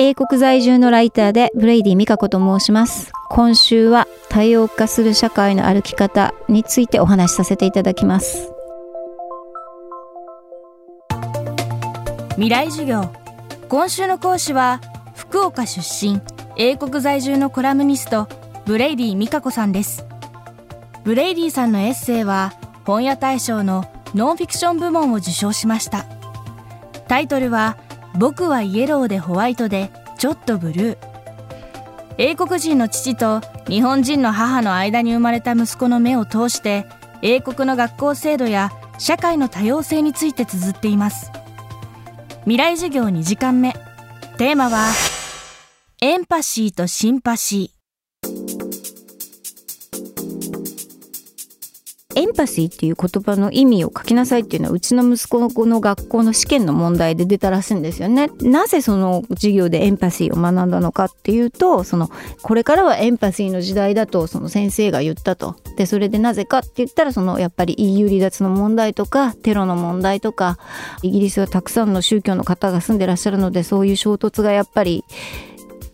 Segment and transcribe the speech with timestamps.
[0.00, 3.10] 英国在住のライターでブレイディみかこと申します。
[3.30, 8.52] 今週は多様化する社会の歩き方についてお話しさせていただきます。
[12.36, 13.10] 未来授業。
[13.68, 14.80] 今週の講師は
[15.16, 16.20] 福岡出身
[16.56, 18.28] 英国在住のコラムニスト
[18.66, 20.06] ブレイディみかこさんです。
[21.02, 22.52] ブレイディさんのエッセイは
[22.84, 23.84] 本屋大賞の
[24.14, 26.06] ノンフィクション部門を受賞しました。
[27.08, 27.76] タイトルは
[28.16, 30.98] 僕はイエローでホワイトでちょっとブルー。
[32.18, 36.86] 英国人の父と日本人の母の間に生まれた息子の目を通して
[37.22, 41.30] 英国の学校制度や社会の多様性について綴っています。
[42.40, 43.74] 未来授業2時間目。
[44.36, 44.86] テーマは
[46.00, 47.77] エンパシーとシンパシー。
[52.38, 58.30] パシーっていう言葉の意味を書きなさいっていうのはうちの息子の学校の試験の問題で出たらしいんですよね。
[58.40, 62.08] なぜその授業でエンパシーを学んだのかっていうとその
[62.42, 65.56] これからはエンパシーの時代だとその先生が言ったと。
[65.76, 70.58] でそれでなぜかって言ったらそのやっぱり EU 離脱の問題とかテロの問題とか
[71.02, 75.04] イギリスはたくさんの宗教の方が住んでらっしゃるのでそういう衝突がやっぱり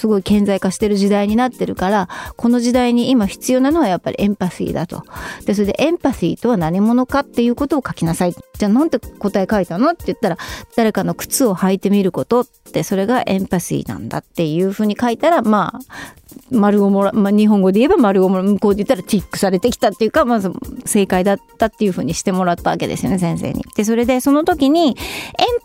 [0.00, 5.04] すごい顕在化してる時代になってるからこの時代に今必要なのはやっぱりエンパシーだと。
[5.44, 8.32] でそれでエンパシーとは何者かっていうことを書きなさい。
[8.32, 9.90] じゃあなんて答え書いたの？
[9.90, 10.38] って言ったら
[10.74, 16.19] 誰かの靴を履いてみることってそれがエンパシーなんだっていうふうに書いたらまあ
[16.50, 20.50] 丸をもら、まあ、日本語で言えば丸をもら向こうで言ったらチックされてきたっていうかまず
[20.84, 23.62] 正解だったっていうふうにしてもらったわけですよね先生に。
[23.74, 24.96] でそれでその時にエン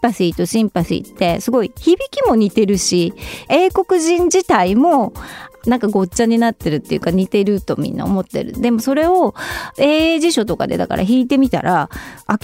[0.01, 3.13] パシーとシンパシーってすごい響きも似てるし
[3.49, 5.13] 英国人自体も
[5.67, 8.53] なんかごっちゃになってるっていうか似てるとみんな思ってる。
[8.59, 9.35] でもそれを
[9.77, 11.89] 英英辞書とかでだから引いてみたら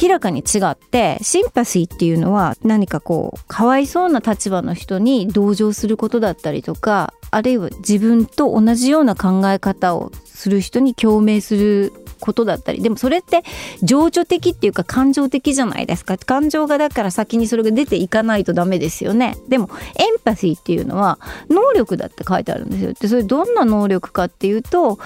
[0.02, 13.44] 明らかに違ってシンパシーっていうのは何かこうかわいそうな立場の人に同情することだったりとかあるいは自分と同じような考え方をする人に共鳴することだったりでもそれって
[13.84, 16.18] 情緒的っていうか感情的じゃないですか。
[16.18, 19.36] 感情がだから先にそれが出ていかないとダメですよね。
[19.50, 22.94] でもエンパシーっていうのは能力だって書いてあるんですよ。
[22.94, 25.00] でそれどんな能力かっていうと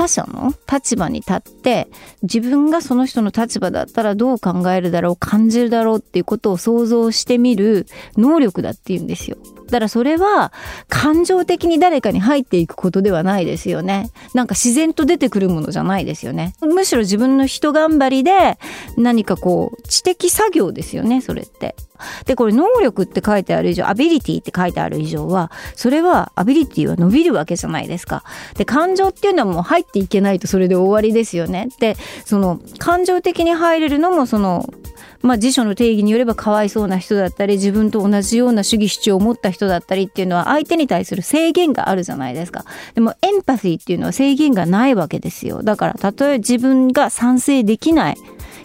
[0.00, 1.88] 他者の立場に立って
[2.22, 9.36] 自分がその人の立場だったらどう考えるだろう感じるだろうっていうことを想像してみる能力だっていうんですよ。
[9.66, 10.52] だからそれは
[10.88, 14.10] 感情的に誰かに入っていくことではないですよね。
[14.34, 16.54] なんか自然と出てくるものじゃないですよね。
[16.62, 18.58] むしろ自分の人頑張りで
[18.96, 21.74] 何かこう知的作業ですよね、それって。
[22.24, 28.24] で、これ能力って書いてある以上、アビリティって書いてある以上は、それはアビリティは伸びるわけじゃないですか。
[28.56, 31.68] で、感情っていうのはもう入っていけないとそれで終わりですよね。
[31.80, 34.72] で、その感情的に入れるのもその
[35.22, 42.64] まあ、辞書の定義によればかわいそうな人だったり自分と同じような主義主張を持った人だったりっていうのは相手に対する制限があるじゃないですか
[42.94, 48.16] でもエンパシーっていうのは制限がないわけですよだからたとえ自分が賛成できない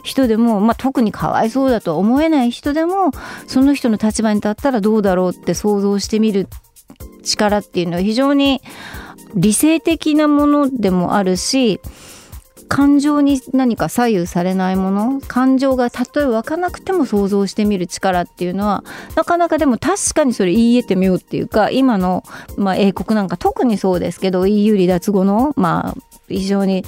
[0.05, 3.11] 人でも、まあ、特にかわいそうだとは思えない人でも
[3.47, 6.47] その人の立場に立ったらどうだろうって想像してみる
[7.23, 8.61] 力っていうのは非常に
[9.33, 11.81] 理性的なものでもあるし
[12.67, 18.83] 感情に何か左右されないもの感情がたとえ湧かなくても想像してみる力っていうのは
[19.15, 22.23] なかなかでも確かにそれ言い得てみようっていうか今の、
[22.57, 26.83] まあ、英国なんか特にそうですけど EU 離脱後のまあ非常に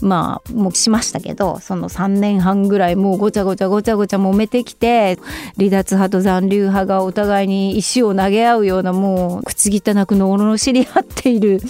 [0.00, 5.18] まあもうしましたけどその3年半ぐらいもうごちゃごちゃごちゃごちゃ揉めてきて
[5.56, 11.60] 離脱派と残留派がお互いに石を投げ合うようなもう口汚くののしり合っている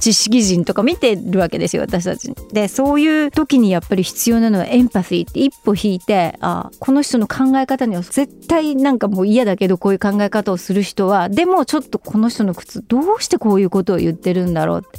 [0.00, 2.32] 知識人とか見てるわけですよ私たち。
[2.52, 14.98] でそういう時にやっぱり必要なのはエンパシーって一歩引いてあこの人の考え方には絶対なんかもう嫌だけどこういう考え方をする人はでもちょっとこの人の靴どうしてこういうことを言ってるんだろうって。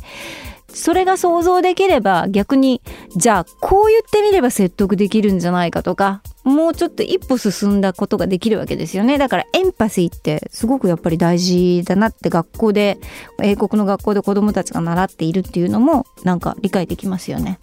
[0.73, 2.81] それが想像できれば逆に
[3.15, 12.97] じゃあこう言ってみれば説得できるんじゃないかとかもうちょっと一歩進んだことができるわけですよねだからエンパシーってすごくやっぱり大事だなって学校で
[13.41, 17.59] 英国の学校で子どもたちが習っているっていうのもなんか理解できますよね。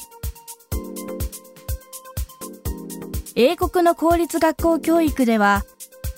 [3.38, 5.62] 英国の公立学校教育では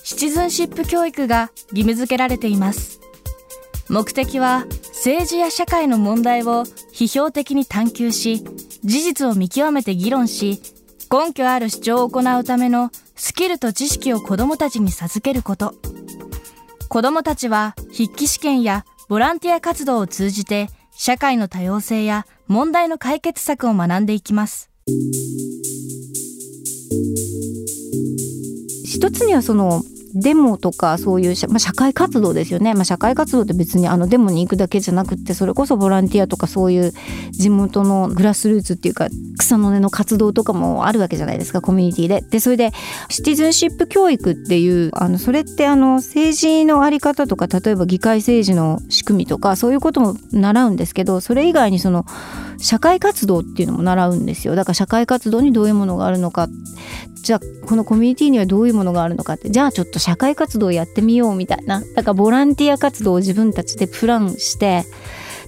[0.05, 3.01] シチズンシップ教育が義務付けられています
[3.89, 4.65] 目的は
[4.99, 8.43] 政治や社会の問題を批評的に探求し、
[8.83, 10.61] 事実を見極めて議論し、
[11.09, 15.73] 根拠ある主張を行うためのスキルと知識を子供たちに授けること。
[16.89, 24.69] 子供たちは筆記試験やボランティア活動を通じて社会の多様性や問題の解決策を学んでいきます。
[28.83, 29.81] 一つにはその
[30.15, 36.93] デモとかそういう、まあ、社会活動ですよね、まあ、社会活動って別にあのデモに行くだけじゃなくてそれこそボランティアとかそういう
[37.31, 39.07] 地元のグラスルーツっていうか
[39.37, 42.21] 草の根の活動とかもあるわけじゃないですかコミュニティで。
[42.21, 42.71] でそれで
[43.09, 52.05] シティズンシップ教育っていうあのそれってあの政治の在り方とか例えば議会政治の仕組みとかそういうことも習うんですけどそれ以外にその
[52.57, 54.55] 社会活動っていうのも習うんですよ。
[54.55, 56.47] だから社会活動にどういうものがあるのか。
[57.29, 59.51] じゃあこのコミュニティにはどういうものがあるのかって。
[59.51, 61.83] じゃあちょっと社会活動やってみようみたいな。
[61.93, 64.83] だからボランティア活動を自分たちでプランして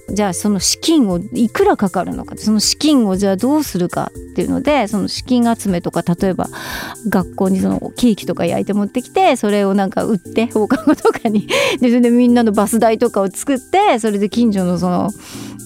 [0.08, 2.36] じゃあその資金をいくらかかるのか。
[2.36, 6.46] その資金をじゃあどうするかっていうのでその資金集めとか例えば
[7.08, 11.48] 学校にそのケーキとか焼いて持ってきてそれをなんか売って放課後とかに
[11.80, 15.10] でそれでみんなのバス代とかを作ってそれで近所のその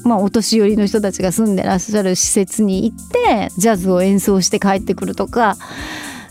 [0.07, 5.57] まあ、お年寄りの人たちが住んでらっしゃる施設に行ってジャズを演奏して帰ってくるとか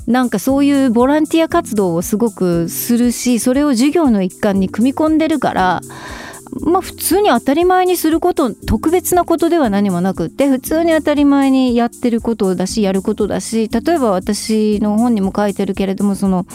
[0.07, 5.81] なんかそういうボランティア活動をすごくするしそれを授業の一環に組み込んでるから
[6.61, 16.45] まあ普通に当たり前にすること特別なことでは何もなくって普通に当たり前にやってることだしやることだし例えば私の本にも書いてるけれどもその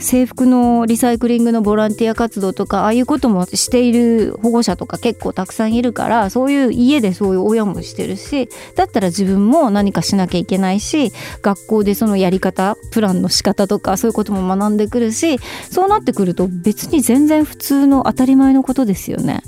[0.00, 11.12] 制服のリサイクリングのボランティア活動とかああいうこともしている保護者とか結構たくさんいるからそういう家でそういう親もしてるしだったら自分も何かしなきゃいけないし
[11.42, 15.38] 学校でそのやり方プランの仕方とかそういうことも学んでくるし
[15.70, 19.42] そうなってくると別に全然普通の当たり前のことですよね。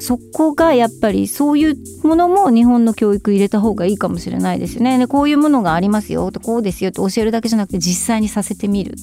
[0.00, 4.98] そこがやっぱりそういうものも日本の教育入れた方がいいかもしれないですよね。
[4.98, 8.96] でこういうものがありますよとこうですよと教えるだけじゃなくて実際にさせてみる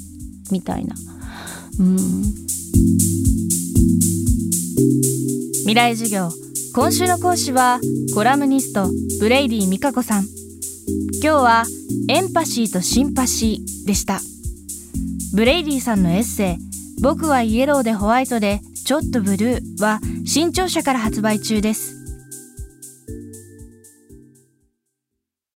[0.52, 0.96] みたいな。
[1.80, 1.98] うん。
[5.62, 6.30] 未来授業。
[6.74, 7.80] 今週の講師は
[8.14, 10.26] コラムニストブレイディみかこさん。
[11.22, 11.64] 今日は
[12.08, 14.20] エンパシーとシンパシーでした。
[15.34, 21.99] ブレイディさんのエッセイ僕はイエローでホワイトでちょっとブルーは新潮社から発売中です。